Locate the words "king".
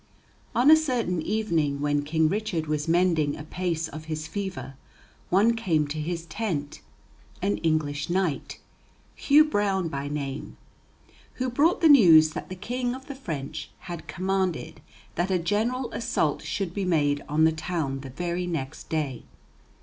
2.01-2.27, 12.55-12.95